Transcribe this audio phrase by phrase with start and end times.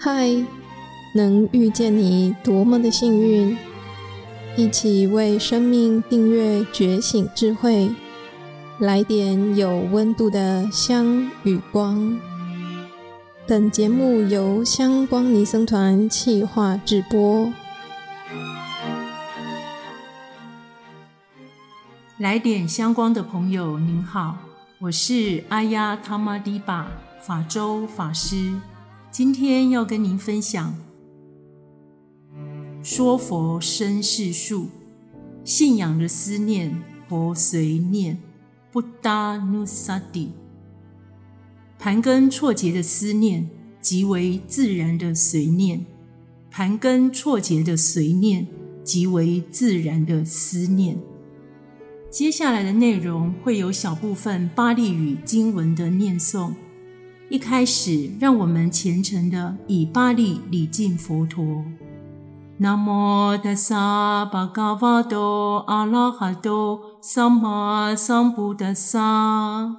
[0.00, 0.28] 嗨，
[1.14, 3.56] 能遇见你多么的幸运！
[4.56, 7.88] 一起为生命订阅觉醒智慧，
[8.78, 12.18] 来点有温度的香与光。
[13.46, 17.52] 本节目由香光尼僧团企划制播。
[22.24, 24.38] 来点相关的朋友，您好，
[24.78, 26.90] 我是阿呀他玛迪巴
[27.20, 28.54] 法周法师，
[29.10, 30.74] 今天要跟您分享
[32.82, 34.68] 说佛生世数，
[35.44, 38.18] 信仰的思念，佛随念，
[38.72, 40.32] 不达努萨底。
[41.78, 43.50] 盘根错节的思念，
[43.82, 45.80] 即为自然的随念；
[46.50, 48.46] 盘根错节的随念，
[48.82, 50.96] 即为自然的思念。
[52.14, 56.54] 接下来的内容会有小部分巴利语经文的念诵。
[57.28, 61.44] 一开始，让我们虔诚的以巴利礼敬佛陀。
[62.58, 69.74] 南无达萨巴嘎瓦多阿拉哈多萨玛桑布达萨。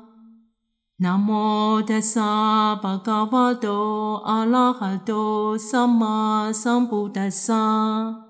[0.97, 8.24] 南无达萨巴嘎瓦多阿拉哈多萨玛桑布达萨。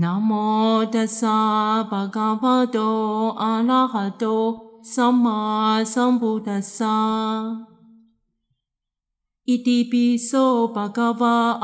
[0.00, 7.66] 南无达萨巴嘎瓦多阿拉哈多萨玛桑布达萨。
[9.44, 11.58] 伊底ပိ娑巴嘎瓦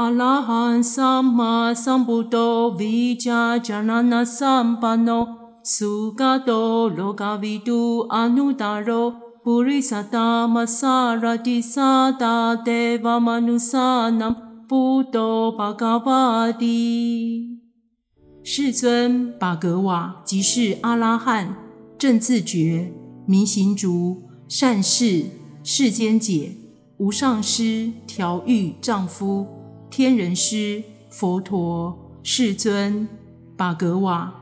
[18.47, 21.57] 世尊巴格瓦即是阿拉汉，
[21.97, 22.93] 正自觉，
[23.25, 25.25] 明行足，善逝，
[25.63, 26.55] 世间解，
[26.99, 29.47] 无上师，调御丈夫，
[29.89, 33.09] 天人师，佛陀，世尊
[33.57, 34.35] 巴格瓦。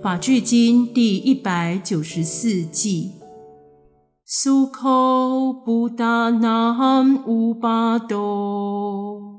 [0.00, 3.10] 法句经第一百九十四偈。
[4.24, 9.37] 苏口布达南乌巴多，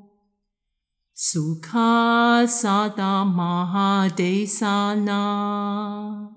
[1.22, 6.30] 苏卡萨达玛哈德萨那，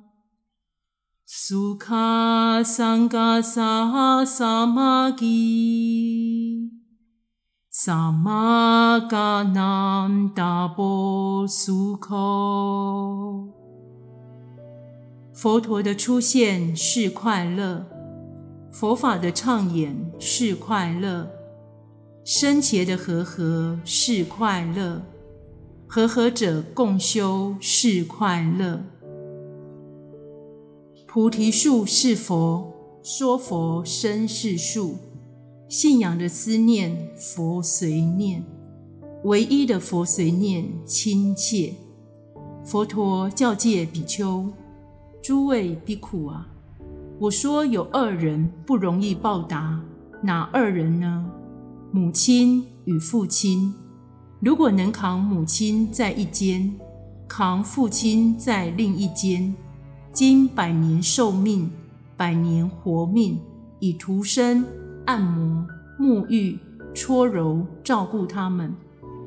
[1.25, 6.73] 苏卡桑嘎萨哈萨玛吉，
[7.71, 13.53] 萨玛嘎南达波苏口。
[15.33, 17.87] 佛陀的出现是快乐。
[18.73, 21.31] 佛法的唱演是快乐，
[22.25, 25.03] 僧伽的和合是快乐，
[25.89, 28.81] 和合者共修是快乐。
[31.05, 32.73] 菩提树是佛，
[33.03, 34.95] 说佛生是树，
[35.69, 38.45] 信仰的思念佛随念，
[39.25, 41.75] 唯一的佛随念亲切。
[42.65, 44.49] 佛陀教诫比丘，
[45.21, 46.47] 诸位比库啊！
[47.19, 49.83] 我说有二人不容易报答，
[50.23, 51.29] 哪二人呢？
[51.95, 53.71] 母亲与父亲。
[54.41, 56.75] 如果能扛母亲在一间，
[57.29, 59.55] 扛父亲在另一间，
[60.11, 61.71] 经百年寿命、
[62.17, 63.39] 百年活命，
[63.79, 64.65] 以涂身、
[65.05, 65.67] 按摩、
[66.01, 66.59] 沐浴、
[66.95, 68.75] 搓揉照顾他们，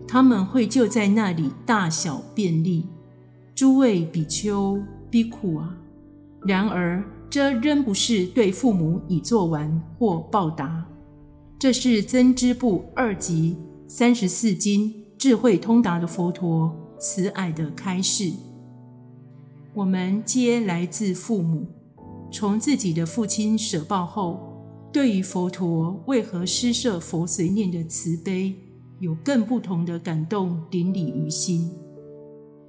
[0.07, 2.87] 他们会就在那里大小便利。
[3.53, 5.77] 诸位比丘、比库啊！
[6.41, 7.03] 然而。
[7.27, 10.85] 这仍不是对父母已做完或报答，
[11.65, 13.55] 这是增支部二级
[13.87, 18.31] 三十四经智慧通达的佛陀慈爱的开示。
[19.73, 21.65] 我们皆来自父母，
[22.31, 24.39] 从自己的父亲舍报后，
[24.93, 28.53] 对于佛陀为何施设佛随念的慈悲，
[28.99, 31.71] 有更不同的感动顶礼于心，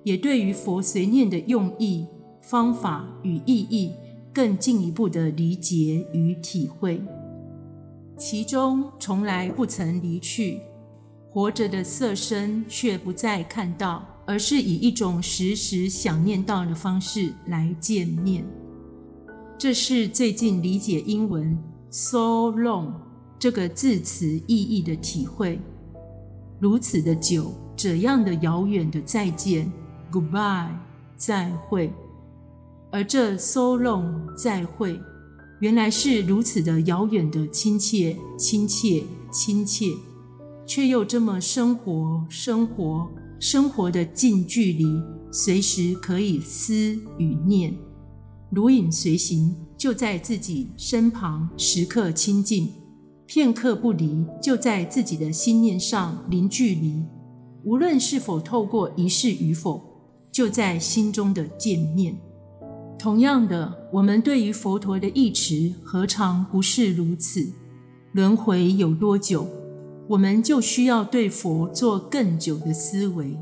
[0.04, 2.06] 也对于佛随念的用意、
[2.40, 3.92] 方法与意义。
[4.32, 7.00] 更进一步的理解与体会，
[8.18, 10.60] 其中从来不曾离去，
[11.30, 18.44] 活着的色身却不再看到，而是以一种时时想念到的方式来见面。
[19.58, 21.58] 这是最近理解英文
[21.90, 22.92] “so long”
[23.38, 25.60] 这个字词意义的体会。
[26.58, 29.70] 如此的久，这样的遥远的再见
[30.10, 30.70] ，Goodbye，
[31.16, 31.92] 再会。
[32.90, 34.98] 而这 so long 再会，
[35.60, 39.92] 原来是如此的遥远的亲切、亲切、亲切，
[40.66, 43.08] 却又这么生活、生活、
[43.40, 44.84] 生活的近距离，
[45.32, 47.74] 随时可以思与念，
[48.50, 52.66] 如影随形，就在自己身旁，时刻亲近；
[53.26, 57.02] 片刻不离，就在自己的心念上零距离。
[57.64, 59.82] 无论是否透过仪式与否，
[60.30, 62.14] 就在心中的见面。
[63.06, 67.40] 同样的，我们对于佛陀的意持，何尝不是如此？
[68.10, 69.46] 轮回有多久，
[70.08, 73.38] 我们就需要对佛做更久的思维，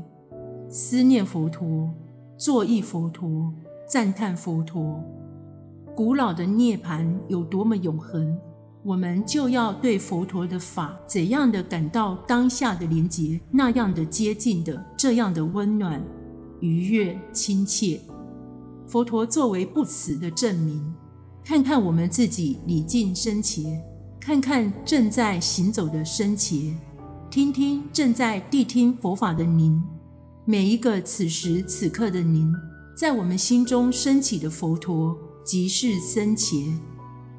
[0.69, 1.89] 思念佛陀，
[2.37, 3.51] 作意佛陀，
[3.89, 5.03] 赞叹佛陀。
[5.95, 8.37] 古老的涅槃有多么永恒，
[8.83, 15.99] 我们就要对佛陀的法怎样的感到当下的连结，那样的接近的，这样的温暖、
[16.59, 17.99] 愉悦、亲切。
[18.87, 20.93] 佛陀作为不死的证明，
[21.43, 23.63] 看看我们自己礼敬僧伽，
[24.19, 26.75] 看看正在行走的僧伽，
[27.29, 29.81] 听听正在谛听佛法的您，
[30.45, 32.53] 每一个此时此刻的您，
[32.95, 36.79] 在我们心中升起的佛陀，即是僧伽，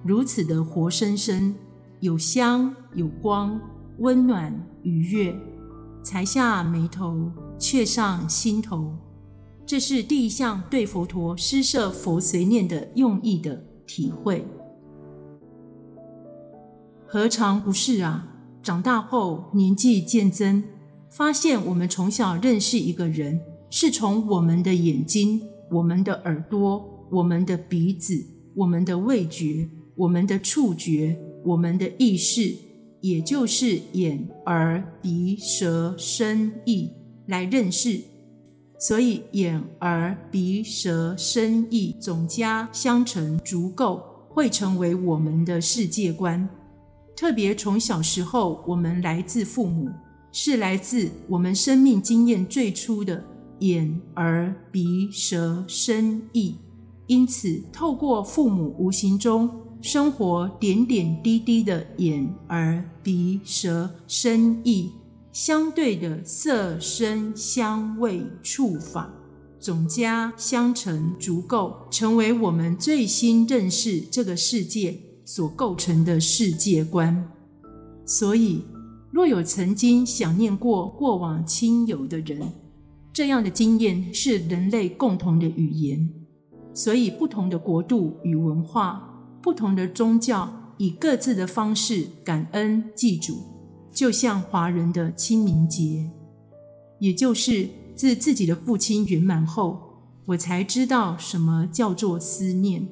[0.05, 1.55] 如此的活生生，
[2.01, 3.61] 有香有光，
[3.99, 4.53] 温暖
[4.83, 5.35] 愉悦，
[6.03, 8.93] 才下眉头，却上心头。
[9.67, 14.45] 这是第一项对佛陀施设佛随念的用意的体会，
[17.05, 18.33] 何尝不是啊？
[18.63, 20.63] 长大后年纪渐增，
[21.11, 25.43] 发现我们从小认识一个人，是从我们的眼睛、
[25.73, 28.25] 我们的耳朵、我们的鼻子、
[28.55, 32.55] 我们的味觉、我们的触觉、我们的意识，
[33.01, 36.93] 也就是眼、耳、鼻、舌、身、意
[37.27, 38.01] 来认识。
[38.79, 46.47] 所以，眼、耳、鼻、舌、身、意总加相乘，足够会成为我们的世界观。
[47.17, 49.89] 特别从小时候，我们来自父母，
[50.31, 53.25] 是来自我们生命经验最初的
[53.61, 56.57] 眼、耳、鼻、舌、身、意。
[57.07, 59.49] 因此，透过父母无形中
[59.81, 64.93] 生活点点滴滴的眼、耳、鼻、舌、身、意。
[65.37, 69.13] 相对的色、声、香味、触法，
[69.61, 77.31] 总加相乘，足够成为我们最新认识这个世界所构成的世界观。
[78.07, 78.65] 所以，
[79.11, 82.51] 若有曾经想念过过往亲友的人，
[83.13, 86.09] 这样的经验是人类共同的语言。
[86.73, 89.07] 所以，不同的国度与文化，
[89.43, 93.55] 不同的宗教，以各自的方式感恩祭祖。
[93.97, 96.11] 就像华人的清明节，
[96.99, 99.81] 也就是自自己的父亲圆满后，
[100.27, 102.87] 我才知道什么叫做思念。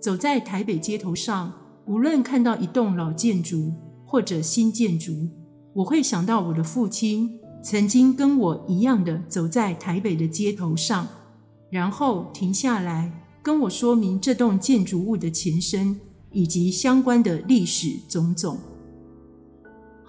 [0.00, 1.52] 走在台北街头上，
[1.86, 3.72] 无论看到一栋老建筑
[4.04, 5.12] 或者新建筑，
[5.74, 11.06] 我会想到我的父亲曾经跟我一样的走在台北的街头上，
[11.70, 13.12] 然后停下来
[13.44, 16.00] 跟我说明这栋建筑物的前身
[16.32, 18.58] 以及相关的历史种种。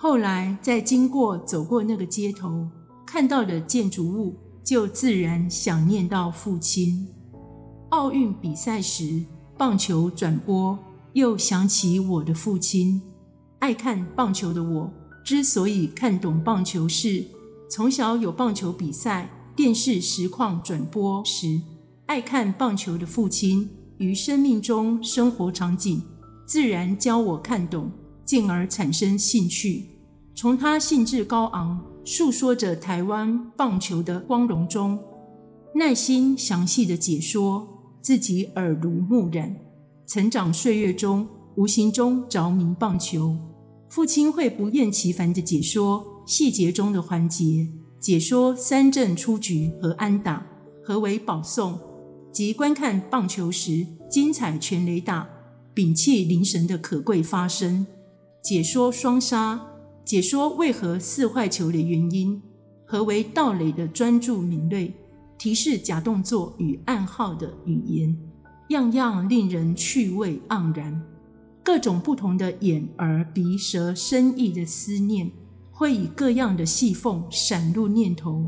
[0.04, 2.68] 后来再经过走过那个街头，
[3.06, 7.08] 看到的建筑物，就自然想念到父亲。
[7.92, 9.24] 奥运比赛时，
[9.58, 10.78] 棒球转播，
[11.14, 13.02] 又想起我的父亲。
[13.60, 14.92] 爱看棒球的我，
[15.24, 17.28] 之所以看懂棒球是，是
[17.72, 21.62] 从小有棒球比赛电视实况转播时，
[22.08, 26.04] 爱看棒球的父亲与生命中生活场景，
[26.46, 27.90] 自然教我看懂，
[28.26, 29.93] 进而产生兴趣。
[30.36, 35.00] 从他兴致高昂、诉说着台湾棒球的光荣中，
[35.76, 37.68] 耐心详细的解说，
[38.02, 39.56] 自己耳濡目染，
[40.08, 43.38] 成长岁月中无形中着迷棒球。
[43.90, 47.68] 父亲会不厌其烦的解说细节中的环节，
[48.00, 50.46] 解说三振出局和安打，
[50.84, 51.80] 何为保送，
[52.32, 55.30] 及观看棒球时精彩全垒打、
[55.76, 57.86] 屏气凝神的可贵发生，
[58.44, 59.73] 解说双杀。
[60.06, 62.42] 解说为何四坏球的原因，
[62.86, 64.94] 何为盗垒的专注敏锐，
[65.38, 68.16] 提示假动作与暗号的语言，
[68.70, 71.02] 样样令人趣味盎然。
[71.64, 75.32] 各种不同的眼、耳、鼻、舌、身、意的思念，
[75.72, 78.46] 会以各样的细缝闪入念头。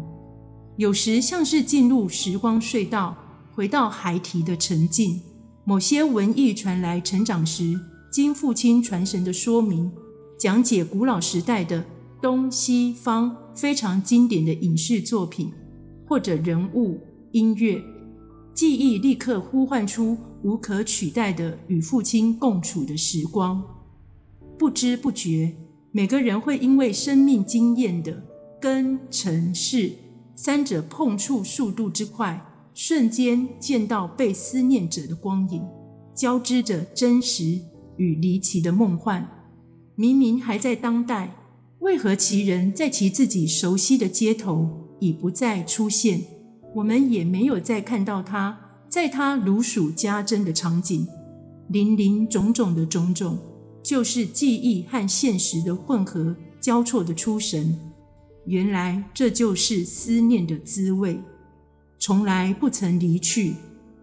[0.76, 3.16] 有时像是进入时光隧道，
[3.54, 5.22] 回到孩提的沉静。
[5.64, 7.80] 某些文艺传来成长时，
[8.12, 9.90] 经父亲传神的说明。
[10.38, 11.84] 讲解古老时代的
[12.22, 15.52] 东西方非常经典的影视作品，
[16.08, 17.00] 或者人物、
[17.32, 17.82] 音乐，
[18.54, 23.64] 记忆立刻呼唤出无可取代的与父亲共处的时光。
[24.58, 25.56] 不知不觉，
[25.92, 28.22] 每个人会因为生命经验的
[28.60, 29.92] 根、尘、世
[30.36, 35.64] 三者碰触速度之快，瞬间见到被思念者的光影，
[36.14, 37.62] 交织着真实
[37.96, 39.35] 与离奇的梦幻。
[39.96, 41.36] 明明还在当代，
[41.80, 46.22] 为何其人在其自己熟悉的街头已不再出现？
[46.76, 48.60] 我们也没有再看到他，
[48.90, 51.08] 在他如数家珍的场景，
[51.70, 53.40] 林林总总的种种，
[53.82, 57.80] 就是记忆和现实的混合交错的出神。
[58.46, 61.18] 原来这就是思念的滋味。
[61.98, 63.54] 从来不曾离去，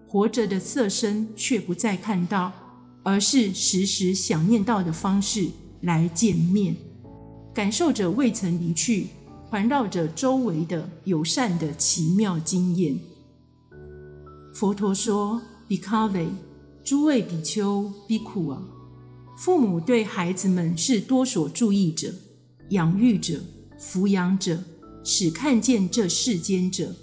[0.08, 2.50] 活着的色身却不再看到，
[3.02, 5.48] 而是时时想念到的方式
[5.82, 6.74] 来见面，
[7.54, 9.08] 感受着未曾离去，
[9.44, 12.98] 环绕着周围的友善的奇妙经验。
[14.54, 16.28] 佛陀说：“比卡维，
[16.84, 18.62] 诸位比丘、比库啊，
[19.36, 22.12] 父母对孩子们是多所注意者、
[22.70, 23.40] 养育者、
[23.78, 24.58] 抚养者，
[25.04, 26.94] 使看见这世间者。”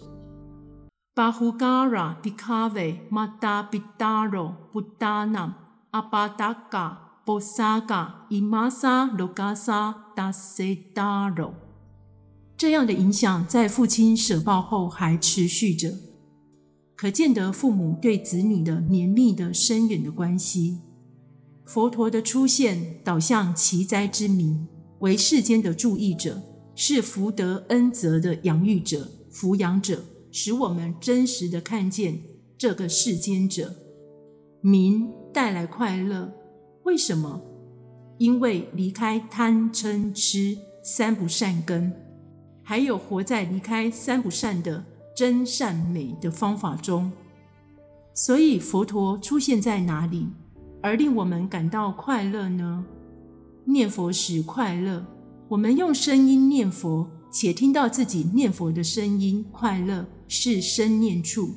[1.15, 2.69] 巴呼嘎拉比卡
[7.29, 11.53] 波萨嘎伊玛萨罗嘎萨达塞达罗，
[12.57, 15.93] 这样的影响在父亲舍报后还持续着，
[16.95, 20.79] 可见得父母对子女的绵密的深远的关系。
[21.65, 24.67] 佛陀的出现导向奇哉之名，
[25.01, 26.41] 为世间的注意者，
[26.73, 30.01] 是福德恩泽的养育者、抚养者。
[30.31, 32.23] 使我们真实的看见
[32.57, 33.75] 这个世间者，
[34.61, 36.33] 名带来快乐。
[36.89, 37.39] 为什么？
[38.17, 41.93] 因为离开贪嗔痴三不善根，
[42.63, 44.83] 还有活在离开三不善的
[45.15, 47.11] 真善美的方法中。
[48.15, 50.27] 所以佛陀出现在哪里，
[50.81, 52.83] 而令我们感到快乐呢？
[53.65, 55.05] 念佛时快乐，
[55.47, 60.03] 我们用声音念佛，且听到自己念佛的声音，快乐。
[60.27, 61.51] 是生念处，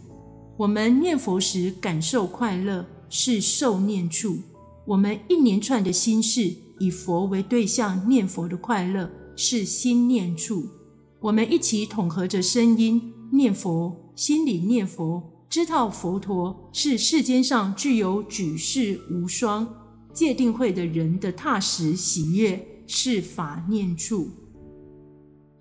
[0.59, 4.37] 我们念佛时感受快乐，是受念处。
[4.85, 10.67] 我们一连串的心事，以佛为对象念佛的快乐，是心念处。
[11.21, 19.67] 我们一起统合着声音念佛，心里念佛，知道佛陀是世间上具有举世无双
[20.13, 24.29] 戒定慧的人的踏实喜悦，是法念处。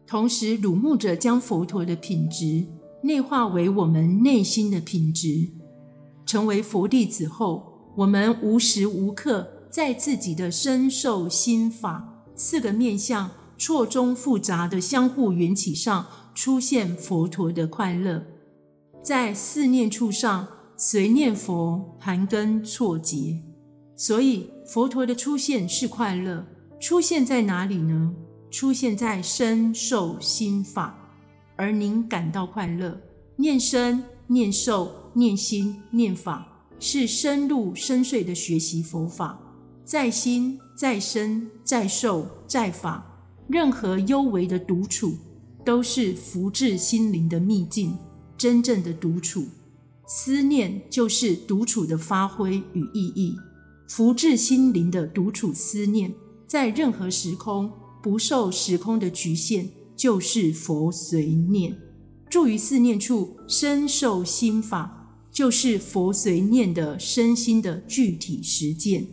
[0.08, 2.66] 同时，瞩目着将佛陀的品质。
[3.04, 5.50] 内化为我们内心的品质。
[6.24, 7.71] 成为佛弟子后，
[8.02, 13.30] 我们无时无刻在自己的身受心法四个面向
[13.60, 18.24] 错综复杂的相互缘起上，出现佛陀的快乐。
[19.04, 23.40] 在四念处上，随念佛盘根错节。
[23.96, 26.44] 所以佛陀的出现是快乐。
[26.80, 28.16] 出现在哪里呢？
[28.50, 30.98] 出现在身受心法。
[31.56, 33.00] 而您感到快乐，
[33.36, 36.51] 念身、念受、念心、念法，
[36.82, 39.40] 是深入深邃的学习佛法。
[39.86, 43.06] 在心、在身、在受、在法，
[43.48, 45.14] 任何幽微的独处，
[45.64, 47.98] 都是福至心灵的秘境。
[48.36, 49.46] 真正的独处，
[50.08, 53.38] 思念就是独处的发挥与意义。
[53.88, 56.12] 福至心灵的独处思念，
[56.48, 57.72] 在任何时空，
[58.02, 59.70] 不受时空的局限。
[59.94, 61.78] 就是佛随念，
[62.28, 65.01] 住于四念处，身受心法，
[65.42, 69.08] 就是佛随念的身心的具体实践。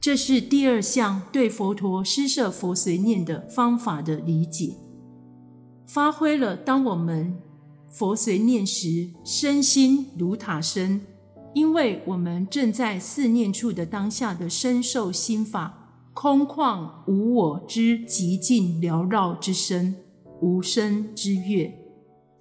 [0.00, 4.74] 这是第二项对佛陀施设佛随念的方法的理解，
[5.86, 7.38] 发挥了当我们
[7.88, 11.00] 佛随念时，身心如塔身，
[11.54, 19.94] 因为我们正在四念处的当下的身受心法，空旷无我之寂静缭绕之身。
[20.40, 21.72] 无声之乐，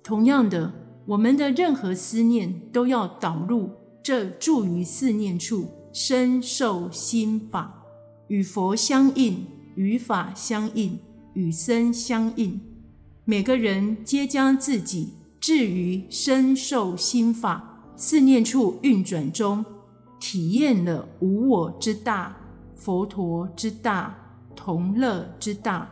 [0.02, 0.74] 同样的，
[1.12, 3.70] 我们的任何思念都要导入
[4.02, 7.84] 这住于四念处身受心法，
[8.30, 10.98] 与佛相应，与法相应，
[11.34, 12.62] 与身相应。
[13.26, 19.66] 每个人皆将自己置于身受心法四念处运转中，
[20.18, 22.34] 体验了无我之大、
[22.74, 24.16] 佛陀之大、
[24.56, 25.90] 同乐之大。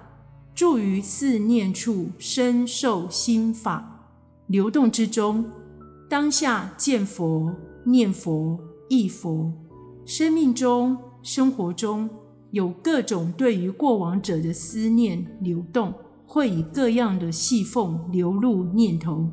[0.56, 3.99] 住于四念处，身受心法
[4.50, 5.46] 流动之中，
[6.10, 7.53] 当下见佛、
[7.86, 9.53] 念佛、忆佛。
[10.06, 12.10] 生命中、生活中
[12.50, 15.94] 有各种对于过往者的思念流动，
[16.25, 19.29] 会以各样的细缝流入念头。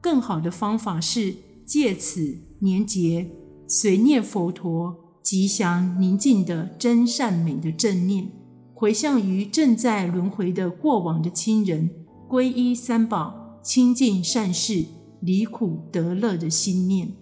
[0.00, 1.34] 更好的方法是
[1.66, 3.30] 借此年节，
[3.68, 8.32] 随念佛陀吉祥宁静的真善美的正念。
[8.72, 11.90] 回向于正在轮回的过往的亲人，
[12.26, 14.84] 皈依三宝，亲近善事，
[15.20, 17.14] 离苦得乐的心念。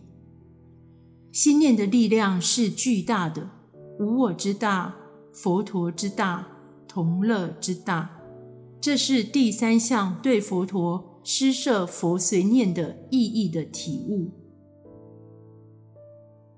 [1.30, 3.48] 心念的力量是巨大的，
[4.00, 4.92] 无我之大，
[5.32, 6.48] 佛陀之大，
[6.88, 8.10] 同乐之大。
[8.80, 14.32] 这是第三项对佛陀施设佛随念的意义的体悟。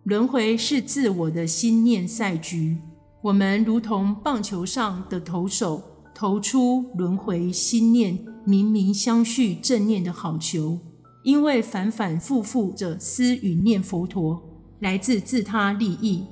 [0.05, 2.79] 轮回是自我的心念赛局，
[3.21, 5.83] 我们如同棒球上的投手，
[6.14, 10.79] 投出轮回心念明明相续正念的好求，
[11.23, 14.43] 因为反反复复着思与念佛陀，
[14.81, 16.25] 来自自他利益。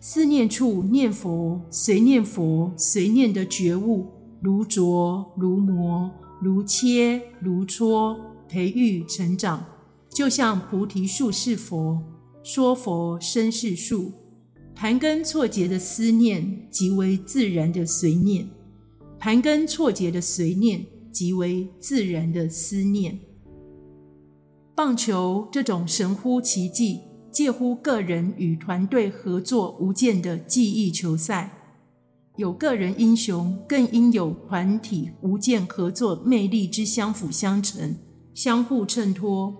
[0.00, 4.06] 思念处念佛，随念佛，随念的觉悟，
[4.42, 8.16] 如琢如磨，如切如磋，
[8.48, 9.64] 培育成长，
[10.08, 12.02] 就像菩提树是佛。
[12.42, 14.10] 说佛身是树，
[14.74, 18.48] 盘根错节的思念即为自然的随念，
[19.18, 23.18] 盘根错节的随念即为自然的思念。
[24.74, 27.00] 棒球这种神乎其技、
[27.30, 31.52] 介乎个人与团队合作无间的技艺球赛，
[32.36, 37.96] 有个人英雄，更应有团体无间合作魅力之相辅相成、
[38.32, 39.54] 相互衬托。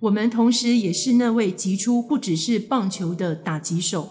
[0.00, 4.08] 我们同时也是那位击出不只是棒球的打击手，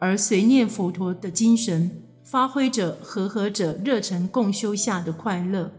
[0.00, 5.70] 而随念佛陀的精神，发挥着和合者热忱共修下的快乐，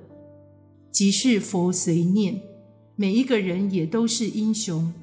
[0.89, 2.41] 即是佛随念。
[2.95, 4.93] 每一个人也都是英雄，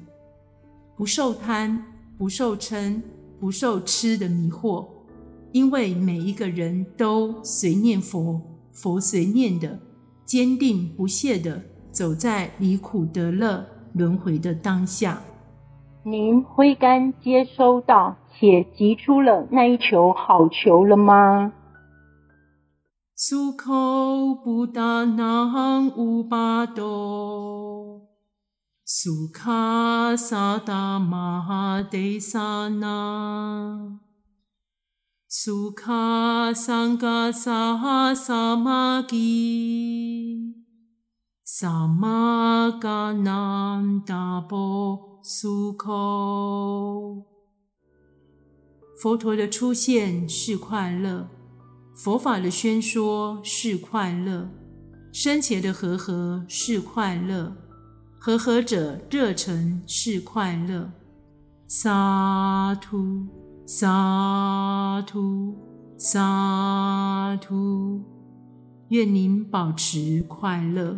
[0.97, 1.85] 不受贪、
[2.17, 2.99] 不受嗔、
[3.39, 4.87] 不受痴的迷惑，
[5.51, 9.79] 因为每一个人都随念佛，佛随念的，
[10.25, 11.61] 坚定不懈地
[11.91, 13.63] 走在离苦得乐。
[13.93, 15.21] 轮回的当下，
[16.03, 21.53] 您挥杆接收到且击出了那一球好球了吗？
[23.15, 28.01] 苏口不达南乌巴多，
[28.83, 33.99] 苏卡萨达玛哈德萨那，
[35.29, 40.55] 苏卡桑嘎萨哈萨玛吉。
[41.45, 47.23] 萨玛嘎南达波苏口，
[48.97, 51.27] 佛陀的出现是快乐，
[51.93, 54.49] 佛法的宣说是快乐，
[55.11, 57.53] 生前的和合是快乐，
[58.17, 60.89] 和合者热忱是快乐。
[61.67, 63.27] 萨土
[63.65, 65.53] 萨土
[65.97, 68.01] 萨土，
[68.89, 70.97] 愿您保持快乐。